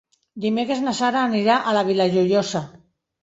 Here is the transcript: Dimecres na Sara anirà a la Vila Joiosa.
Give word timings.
Dimecres 0.45 0.79
na 0.85 0.93
Sara 0.99 1.19
anirà 1.27 1.57
a 1.71 1.75
la 1.79 1.85
Vila 1.91 2.07
Joiosa. 2.17 2.65